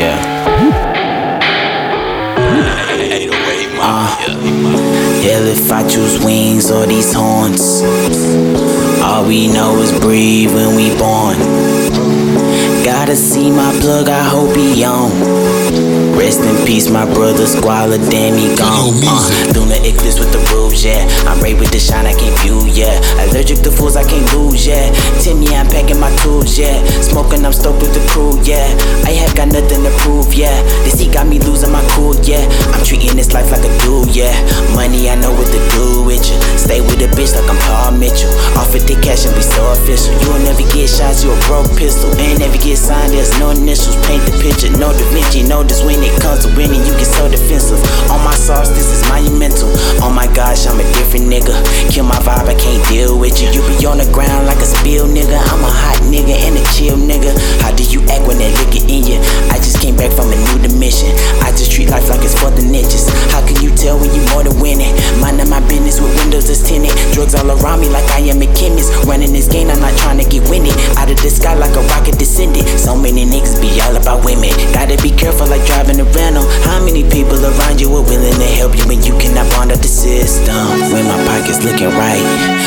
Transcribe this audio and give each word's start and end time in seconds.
Yeah. 0.00 0.16
Uh, 3.82 4.06
Hell 5.20 5.46
if 5.46 5.70
I 5.70 5.86
choose 5.86 6.24
wings 6.24 6.70
or 6.70 6.86
these 6.86 7.12
horns. 7.12 7.82
All 9.02 9.26
we 9.26 9.48
know 9.52 9.76
is 9.82 9.92
breathe 10.00 10.54
when 10.54 10.74
we 10.74 10.96
born. 10.96 11.36
Gotta 12.82 13.14
see 13.14 13.50
my 13.50 13.76
plug, 13.80 14.08
I 14.08 14.24
hope 14.24 14.56
he 14.56 14.84
on. 14.84 15.12
Rest 16.16 16.40
in 16.40 16.56
peace, 16.66 16.88
my 16.88 17.04
brother 17.04 17.46
Squalor, 17.46 17.98
damn 18.08 18.36
he 18.36 18.56
gone. 18.56 18.96
Uh, 19.04 19.52
doing 19.52 19.68
the 19.68 19.80
eclipse 19.84 20.18
with 20.18 20.32
the 20.32 20.40
rules, 20.52 20.82
yeah. 20.82 21.04
I'm 21.28 21.40
ready 21.40 21.54
with 21.54 21.72
the 21.72 21.78
shine, 21.78 22.06
I 22.06 22.14
can't 22.16 22.36
view, 22.40 22.64
yeah. 22.72 22.96
Allergic 23.24 23.58
to 23.64 23.70
fools, 23.70 23.96
I 23.96 24.04
can't 24.04 24.24
lose, 24.32 24.66
yeah. 24.66 24.90
Timmy, 25.20 25.48
I'm 25.54 25.68
packing 25.68 26.00
my 26.00 26.14
tools, 26.16 26.58
yeah. 26.58 26.82
Smoking, 27.04 27.44
I'm 27.44 27.52
stoked 27.52 27.82
with 27.82 27.92
the 27.92 28.00
crew, 28.08 28.40
yeah 28.48 28.68
me 31.30 31.38
losing 31.46 31.70
my 31.70 31.80
cool, 31.94 32.18
yeah. 32.26 32.42
I'm 32.74 32.82
treating 32.82 33.14
this 33.14 33.32
life 33.32 33.54
like 33.54 33.62
a 33.62 33.70
dude, 33.86 34.10
yeah. 34.10 34.34
Money, 34.74 35.08
I 35.08 35.14
know 35.14 35.30
what 35.30 35.46
to 35.46 35.60
do 35.78 36.02
with 36.02 36.26
you. 36.26 36.36
Stay 36.58 36.82
with 36.82 36.98
a 36.98 37.08
bitch 37.14 37.38
like 37.38 37.46
I'm 37.46 37.56
Paul 37.70 37.94
Mitchell. 37.94 38.34
Offer 38.58 38.82
the 38.82 38.98
cash 38.98 39.30
and 39.30 39.34
be 39.38 39.44
so 39.46 39.62
official. 39.78 40.10
You'll 40.26 40.42
never 40.42 40.66
get 40.74 40.90
shots, 40.90 41.22
you 41.22 41.30
a 41.30 41.38
broke 41.46 41.70
pistol. 41.78 42.10
Ain't 42.18 42.42
never 42.42 42.58
get 42.58 42.76
signed, 42.76 43.14
there's 43.14 43.30
no 43.38 43.54
initials. 43.54 43.94
Paint 44.10 44.26
the 44.26 44.34
picture, 44.42 44.74
no 44.74 44.90
Da 44.90 45.06
Vinci, 45.14 45.46
no 45.46 45.62
this 45.62 45.86
when 45.86 46.02
it 46.02 46.12
comes 46.18 46.42
to 46.42 46.50
winning, 46.58 46.82
you 46.82 46.92
get 46.98 47.06
so 47.06 47.30
defensive. 47.30 47.78
On 48.10 48.18
my 48.26 48.34
sauce, 48.34 48.74
this 48.74 48.90
is 48.90 49.06
monumental. 49.06 49.70
Oh 50.02 50.10
my 50.10 50.26
gosh, 50.34 50.66
I'm 50.66 50.82
a 50.82 50.86
different 50.98 51.30
nigga. 51.30 51.54
Kill 51.94 52.10
my 52.10 52.18
vibe, 52.26 52.50
I 52.50 52.58
can't 52.58 52.82
deal 52.90 53.14
with 53.14 53.38
you. 53.38 53.54
You 53.54 53.62
be 53.70 53.86
on 53.86 54.02
the 54.02 54.08
ground 54.10 54.50
like 54.50 54.58
a 54.58 54.66
spill 54.66 54.99
Drugs 67.20 67.34
all 67.34 67.52
around 67.52 67.80
me 67.84 67.88
like 67.92 68.08
I 68.16 68.24
am 68.32 68.40
a 68.40 68.48
chemist. 68.56 68.88
Running 69.04 69.30
this 69.36 69.46
game, 69.46 69.68
I'm 69.68 69.76
not 69.76 69.92
trying 70.00 70.16
to 70.16 70.24
get 70.24 70.40
winded. 70.48 70.72
Out 70.96 71.12
of 71.12 71.20
the 71.20 71.28
sky 71.28 71.52
like 71.52 71.76
a 71.76 71.84
rocket 71.92 72.16
descended. 72.16 72.64
So 72.80 72.96
many 72.96 73.28
niggas 73.28 73.60
be 73.60 73.68
all 73.84 73.92
about 73.92 74.24
women. 74.24 74.48
Gotta 74.72 74.96
be 75.04 75.12
careful 75.12 75.44
like 75.44 75.60
driving 75.68 76.00
a 76.00 76.08
rental. 76.16 76.48
How 76.64 76.80
many 76.80 76.99
help 78.60 78.76
you 78.76 78.84
when 78.84 79.00
you 79.00 79.16
cannot 79.16 79.48
bond 79.56 79.72
up 79.72 79.80
the 79.80 79.88
system? 79.88 80.52
When 80.92 81.08
my 81.08 81.16
pocket's 81.24 81.64
looking 81.64 81.88
right, 81.96 82.20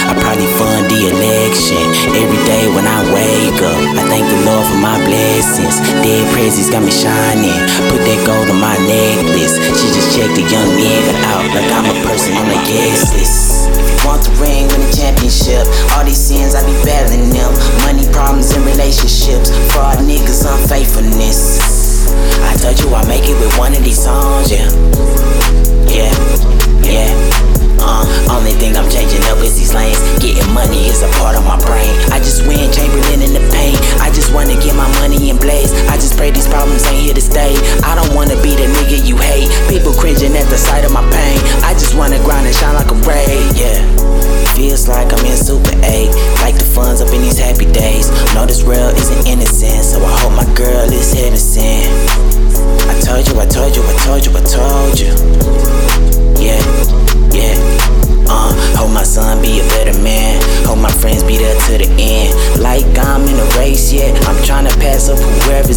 I 0.10 0.18
probably 0.18 0.50
fund 0.58 0.90
the 0.90 1.14
election. 1.14 1.86
Every 2.18 2.42
day 2.50 2.66
when 2.74 2.90
I 2.90 3.06
wake 3.14 3.62
up, 3.62 3.78
I 3.94 4.02
thank 4.10 4.26
the 4.26 4.42
Lord 4.42 4.66
for 4.66 4.80
my 4.82 4.98
blessings. 5.06 5.78
Dead 6.02 6.26
praises 6.34 6.74
got 6.74 6.82
me 6.82 6.90
shining. 6.90 7.54
Put 7.94 8.02
that 8.10 8.20
gold 8.26 8.50
on 8.50 8.58
my 8.58 8.74
necklace. 8.90 9.62
She 9.78 9.94
just 9.94 10.18
checked 10.18 10.34
the 10.34 10.42
young 10.50 10.66
nigga 10.74 11.14
out 11.30 11.46
like 11.54 11.70
I'm 11.70 11.86
a 11.86 11.96
person 12.02 12.34
on 12.42 12.50
the 12.50 12.58
guest 12.66 13.14
list. 13.14 13.70
Want 14.02 14.26
the 14.26 14.34
ring, 14.42 14.66
win 14.74 14.82
the 14.82 14.90
championship. 14.90 15.70
All 15.94 16.02
these 16.02 16.18
sins, 16.18 16.58
I 16.58 16.66
be 16.66 16.74
battling 16.82 17.30
them. 17.30 17.54
Money 17.86 18.10
problems 18.10 18.50
in 18.58 18.66
relationships. 18.66 19.54
Fraud 19.70 20.02
niggas, 20.02 20.42
unfaithfulness. 20.42 22.10
I 22.50 22.58
told 22.58 22.82
you 22.82 22.90
I 22.98 23.06
make 23.06 23.30
it 23.30 23.38
with 23.38 23.54
one 23.62 23.78
of 23.78 23.86
these 23.86 24.02
songs, 24.02 24.50
yeah. 24.50 25.73
Yeah, 25.94 26.10
yeah. 26.82 27.14
Uh, 27.80 28.04
only 28.34 28.52
thing 28.58 28.76
I'm 28.76 28.90
changing 28.90 29.24
up 29.30 29.38
is 29.46 29.58
these 29.58 29.74
lanes. 29.74 30.02
Getting 30.20 30.52
money 30.54 30.90
is 30.90 31.04
a 31.04 31.10
part 31.22 31.38
of 31.38 31.46
my 31.46 31.60
brain. 31.66 31.94
I 32.12 32.18
just 32.20 32.46
win 32.48 32.60
in 33.22 33.34
the 33.34 33.44
pain. 33.54 33.78
I 34.02 34.10
just 34.10 34.34
wanna 34.34 34.58
get 34.60 34.76
my 34.76 34.90
money 35.00 35.14
blaze. 35.44 35.76
I 35.92 36.00
just 36.00 36.16
pray 36.16 36.32
these 36.32 36.48
problems 36.48 36.88
ain't 36.88 37.04
here 37.04 37.14
to 37.14 37.22
stay. 37.22 37.54
I 37.84 37.94
don't 38.00 38.16
wanna 38.16 38.40
be 38.42 38.56
the 38.56 38.68
nigga 38.72 39.04
you 39.04 39.20
hate. 39.20 39.52
People 39.68 39.94
cringing 39.94 40.34
at 40.40 40.48
the 40.48 40.58
sight 40.58 40.88
of 40.88 40.92
my 40.96 41.04
pain. 41.12 41.38
I 41.68 41.76
just 41.76 41.94
wanna 41.96 42.18
grind 42.24 42.48
and 42.48 42.56
shine 42.56 42.74
like 42.74 42.90
a 42.90 42.98
ray, 43.04 43.36
yeah. 43.54 43.78
Feels 44.56 44.88
like 44.88 45.12
I'm 45.12 45.26
in 45.26 45.36
Super 45.36 45.76
8. 45.84 46.10
Like 46.40 46.56
the 46.56 46.66
funds 46.66 47.02
up 47.02 47.12
in 47.12 47.22
these 47.22 47.38
happy 47.38 47.68
days. 47.72 48.08
Know 48.34 48.46
this 48.46 48.64
world 48.64 48.96
isn't 48.96 49.28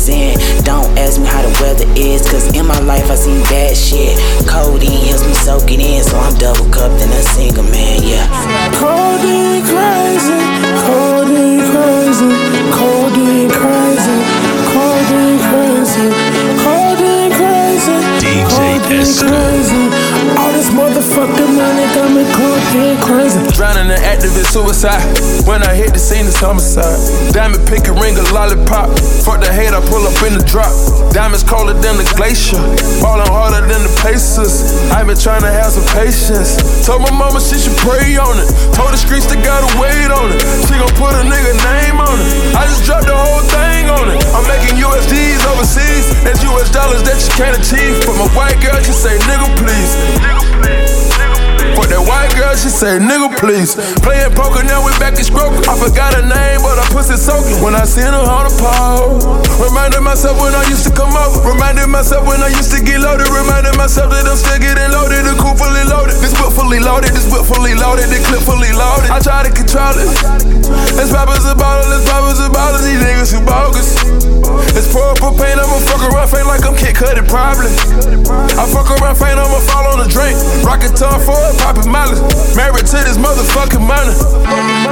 in. 0.05 0.37
Don't 0.63 0.87
ask 0.99 1.19
me 1.19 1.27
how 1.27 1.41
the 1.41 1.53
weather 1.65 1.89
is, 1.97 2.29
cause 2.29 2.45
in 2.53 2.67
my 2.67 2.79
life 2.81 3.11
I 3.11 3.17
seen 3.17 3.41
bad 3.49 3.77
shit. 3.77 4.21
Codeine 4.47 5.09
helps 5.09 5.25
me 5.25 5.33
soak 5.33 5.73
it 5.73 5.81
in, 5.81 6.05
so 6.05 6.17
I'm 6.21 6.37
double 6.37 6.69
cupped 6.69 7.01
and 7.01 7.11
a 7.11 7.23
single 7.33 7.65
man, 7.65 8.05
yeah. 8.05 8.29
Codeine 8.77 9.65
crazy, 9.65 10.37
codeine 10.85 11.65
crazy, 11.73 12.29
codeine 12.77 13.49
crazy, 13.49 14.17
codeine 14.69 15.41
crazy, 15.49 16.07
codeine 16.61 17.33
crazy, 17.33 17.97
DJ 18.21 18.77
codeine 18.85 19.09
crazy. 19.17 19.66
Crazy. 22.67 23.39
Drowning 23.55 23.95
in 23.95 24.01
Actavis 24.03 24.51
suicide. 24.51 24.99
When 25.47 25.63
I 25.63 25.79
hit 25.79 25.95
the 25.95 26.03
scene, 26.03 26.27
it's 26.27 26.43
homicide. 26.43 26.99
Diamond 27.31 27.63
pick 27.71 27.87
a 27.87 27.95
ring, 27.95 28.19
a 28.19 28.27
lollipop. 28.35 28.91
Fuck 29.23 29.39
the 29.39 29.51
hate, 29.55 29.71
I 29.71 29.79
pull 29.87 30.03
up 30.03 30.19
in 30.27 30.35
the 30.35 30.43
drop. 30.43 30.75
Diamonds 31.15 31.47
colder 31.47 31.79
than 31.79 31.95
the 31.95 32.07
glacier. 32.19 32.59
Ballin' 32.99 33.31
harder 33.31 33.63
than 33.71 33.87
the 33.87 33.93
Pacers. 34.03 34.75
i 34.91 35.07
been 35.07 35.15
trying 35.15 35.47
to 35.47 35.53
have 35.53 35.79
some 35.79 35.87
patience. 35.95 36.59
Told 36.83 37.07
my 37.07 37.15
mama 37.15 37.39
she 37.39 37.55
should 37.55 37.79
pray 37.79 38.19
on 38.19 38.35
it. 38.43 38.51
Told 38.75 38.91
the 38.91 38.99
streets 38.99 39.31
they 39.31 39.39
gotta 39.47 39.71
wait 39.79 40.11
on 40.11 40.35
it. 40.35 40.43
She 40.67 40.75
gon' 40.75 40.91
put 40.99 41.15
a 41.15 41.23
nigga 41.23 41.55
name 41.63 42.03
on 42.03 42.19
it. 42.19 42.29
I 42.59 42.67
just 42.67 42.83
dropped 42.83 43.07
the 43.07 43.15
whole 43.15 43.47
thing 43.47 43.87
on 43.95 44.11
it. 44.11 44.19
I'm 44.35 44.43
making 44.51 44.75
USDs 44.83 45.41
overseas. 45.55 46.11
That's 46.27 46.43
US 46.43 46.69
dollars 46.75 47.07
that 47.07 47.23
you 47.23 47.31
can't 47.39 47.55
achieve. 47.55 48.03
But 48.03 48.19
my 48.19 48.29
white 48.35 48.59
girl, 48.59 48.77
she 48.83 48.91
say, 48.91 49.15
nigga, 49.23 49.47
please. 49.55 49.66
She 52.67 52.83
say, 52.83 52.99
nigga, 52.99 53.31
please. 53.39 53.79
Playing 54.03 54.35
poker, 54.35 54.67
now 54.67 54.83
we 54.83 54.91
back 54.99 55.15
in 55.15 55.23
stroke. 55.23 55.55
I 55.71 55.79
forgot 55.79 56.19
her 56.19 56.27
name, 56.27 56.59
but 56.67 56.75
her 56.75 56.89
pussy 56.91 57.15
soaking. 57.15 57.63
When 57.63 57.79
I 57.79 57.87
seen 57.87 58.11
her 58.11 58.27
on 58.27 58.51
the 58.51 58.55
pole, 58.59 59.23
reminded 59.63 60.03
myself 60.03 60.35
when 60.43 60.51
I 60.51 60.67
used 60.67 60.83
to 60.83 60.91
come 60.91 61.15
over. 61.15 61.47
Reminded 61.47 61.87
myself 61.87 62.27
when 62.27 62.43
I 62.43 62.51
used 62.51 62.75
to 62.75 62.83
get 62.83 62.99
loaded. 62.99 63.31
Reminded 63.31 63.79
myself 63.79 64.11
that 64.11 64.27
I'm 64.27 64.35
still 64.35 64.59
getting 64.59 64.91
loaded. 64.91 65.23
The 65.23 65.39
coupe 65.39 65.63
fully 65.63 65.87
loaded. 65.87 66.19
This 66.19 66.35
whip 66.35 66.51
fully 66.59 66.83
loaded. 66.83 67.15
This 67.15 67.31
whip 67.31 67.47
fully 67.47 67.79
loaded. 67.79 68.11
The 68.11 68.19
clip 68.27 68.43
fully 68.43 68.75
loaded. 68.75 69.15
I 69.15 69.23
try 69.23 69.47
to 69.47 69.53
control 69.55 69.95
it. 69.95 70.11
Let's 70.99 71.15
pop 71.15 71.31
us 71.31 71.47
a 71.47 71.55
bottle. 71.55 71.87
Let's 71.87 72.03
pop 72.11 72.27
us 72.27 72.43
a 72.43 72.51
bottle. 72.51 72.83
These 72.83 72.99
niggas 72.99 73.31
who 73.31 73.47
bogus. 73.47 74.26
It's 74.77 74.93
a 74.93 75.33
pain. 75.33 75.57
I'ma 75.57 75.79
fuck 75.89 76.05
around, 76.13 76.29
faint 76.29 76.47
like 76.47 76.61
I'm 76.69 76.77
Kid 76.77 76.95
Cudi, 76.95 77.25
probably. 77.25 77.73
I 78.61 78.69
fuck 78.69 78.93
around, 78.93 79.17
faint. 79.17 79.41
I'ma 79.41 79.59
fall 79.65 79.89
on 79.89 80.05
the 80.05 80.09
drink. 80.09 80.37
Rocket 80.61 80.93
tongue 80.93 81.21
for 81.25 81.33
it, 81.49 81.57
poppin' 81.65 81.89
molly. 81.89 82.21
Married 82.53 82.85
to 82.93 82.99
this 83.01 83.17
motherfucking 83.17 83.81
money. 83.81 84.13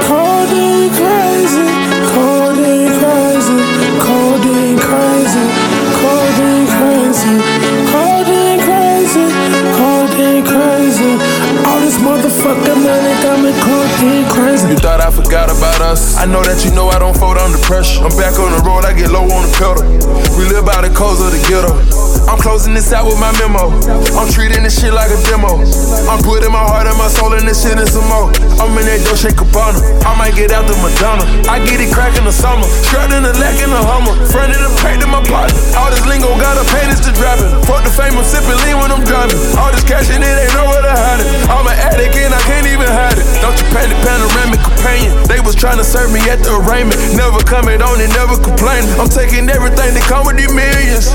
Codeine 0.09 0.89
crazy, 0.89 1.69
codeine 2.17 2.97
crazy, 2.97 3.57
codeine 4.01 4.81
crazy, 4.81 5.45
codeine 6.01 6.65
crazy, 6.65 7.33
codeine 7.93 8.59
crazy, 8.65 9.25
codeine 9.77 10.45
crazy. 10.49 11.11
All 11.61 11.79
this 11.81 11.97
motherfucking 12.01 12.79
money 12.81 13.13
got 13.21 13.37
me 13.37 13.53
codeine 13.61 14.25
crazy. 14.33 14.67
You 14.69 14.77
thought 14.77 15.01
I 15.01 15.11
forgot 15.11 15.53
about 15.53 15.81
us? 15.81 16.17
I 16.17 16.25
know 16.25 16.41
that 16.41 16.65
you 16.65 16.71
know 16.71 16.89
I 16.89 16.97
don't 16.97 17.15
fold 17.17 17.37
under 17.37 17.57
pressure. 17.59 18.01
I'm 18.01 18.09
back 18.17 18.39
on 18.39 18.49
the 18.49 18.61
road, 18.65 18.85
I 18.85 18.93
get 18.93 19.11
low 19.11 19.23
on 19.23 19.45
the 19.45 19.53
pedal. 19.53 19.74
Codes 20.95 21.19
of 21.19 21.35
the 21.35 21.41
ghetto. 21.51 21.75
I'm 22.25 22.39
closing 22.39 22.73
this 22.73 22.89
out 22.95 23.05
with 23.05 23.19
my 23.19 23.29
memo. 23.37 23.69
I'm 24.15 24.31
treating 24.31 24.63
this 24.63 24.79
shit 24.79 24.95
like 24.95 25.11
a 25.11 25.19
demo. 25.27 25.61
I'm 26.07 26.23
putting 26.23 26.49
my 26.49 26.63
heart 26.63 26.87
and 26.87 26.97
my 26.97 27.11
soul 27.11 27.35
in 27.35 27.45
this 27.45 27.61
shit 27.61 27.77
and 27.77 27.85
some 27.85 28.07
more. 28.07 28.31
I'm 28.57 28.73
in 28.79 28.87
that 28.87 29.03
Dolce 29.03 29.29
Gabbana. 29.35 29.77
I 30.07 30.15
might 30.15 30.33
get 30.33 30.55
out 30.55 30.65
the 30.65 30.73
Madonna. 30.79 31.27
I 31.51 31.61
get 31.61 31.83
it 31.83 31.91
crack 31.91 32.15
in 32.17 32.23
the 32.23 32.33
summer. 32.33 32.65
Strut 32.87 33.11
in 33.11 33.27
the 33.27 33.35
lack 33.37 33.59
in 33.59 33.69
the 33.69 33.77
Hummer. 33.77 34.15
Front 34.31 34.55
of 34.55 34.63
the 34.63 34.71
paint 34.81 35.03
in 35.03 35.11
my 35.11 35.21
partner. 35.27 35.53
All 35.77 35.91
this 35.91 36.01
lingo 36.07 36.31
got 36.39 36.55
a 36.57 36.65
pain, 36.71 36.87
it's 36.89 37.03
the 37.03 37.11
driving. 37.13 37.51
Fuck 37.67 37.83
the 37.83 37.91
fame, 37.93 38.15
I'm 38.15 38.25
sipping 38.25 38.57
lean 38.65 38.79
when 38.79 38.89
I'm 38.89 39.03
driving. 39.03 39.37
All 39.59 39.69
this 39.75 39.83
cash 39.83 40.09
in 40.09 40.23
it 40.23 40.31
ain't 40.31 40.55
nowhere 40.55 40.81
to 40.81 40.93
hide 40.95 41.21
it. 41.21 41.27
I'm 41.51 41.67
an 41.67 41.74
serve 45.85 46.11
me 46.11 46.19
at 46.25 46.41
the 46.41 46.57
arraignment. 46.57 46.97
Never 47.13 47.37
coming 47.45 47.81
on 47.81 48.01
and 48.01 48.11
never 48.17 48.35
complaining. 48.41 48.89
I'm 48.97 49.07
taking 49.07 49.47
everything 49.49 49.93
that 49.93 50.05
come 50.09 50.25
with 50.25 50.41
these 50.41 50.49
millions. 50.49 51.13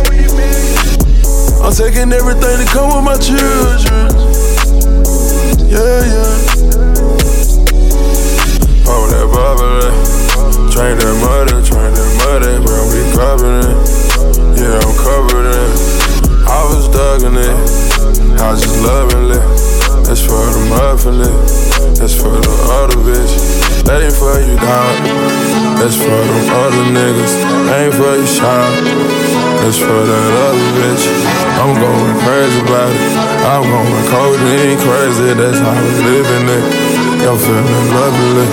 I'm 1.58 1.74
taking 1.74 2.14
everything 2.14 2.56
that 2.62 2.70
come 2.70 2.94
with 2.94 3.04
my 3.04 3.18
children. 3.18 4.14
Yeah, 5.66 6.06
yeah. 6.06 6.34
Hold 8.86 9.10
that 9.10 9.26
bubble. 9.34 9.90
Train 10.70 10.96
that 11.02 11.14
muddy, 11.18 11.58
train 11.66 11.92
that 11.92 12.10
muddy, 12.22 12.54
That 23.90 24.06
ain't 24.06 24.14
for 24.14 24.38
you, 24.38 24.54
dog. 24.54 25.02
That's 25.82 25.98
for 25.98 26.14
them 26.14 26.46
other 26.62 26.86
niggas. 26.94 27.34
Ain't 27.74 27.90
for 27.90 28.14
you, 28.14 28.22
shot. 28.22 28.70
That's 29.66 29.82
for 29.82 30.06
that 30.06 30.30
other 30.46 30.68
bitch. 30.78 31.10
I'm 31.58 31.74
going 31.74 32.14
crazy 32.22 32.62
about 32.62 32.86
it. 32.86 33.02
I'm 33.50 33.66
going 33.66 34.06
codeine 34.14 34.78
crazy. 34.78 35.34
That's 35.34 35.58
how 35.58 35.74
we 35.74 35.90
living 36.06 36.46
it. 36.54 36.64
I'm 37.26 37.34
feeling 37.34 37.86
lovely. 37.90 38.46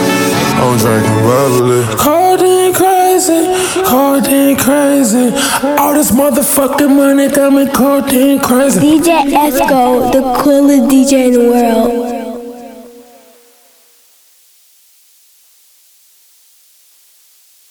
I'm 0.57 0.73
drinking 0.81 1.21
bubbly. 1.21 1.85
Codeine 2.01 2.73
crazy, 2.73 3.45
codeine 3.85 4.57
crazy. 4.57 5.37
All 5.77 5.93
this 5.93 6.09
motherfucking 6.09 6.89
money 6.89 7.29
got 7.29 7.53
me 7.53 7.69
codeine 7.69 8.39
crazy. 8.41 8.79
DJ 8.79 9.29
Esco, 9.29 10.11
the 10.11 10.41
coolest 10.41 10.89
DJ 10.89 11.27
in 11.27 11.33
the 11.33 11.39
world. 11.51 12.16